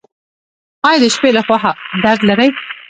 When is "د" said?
1.03-1.05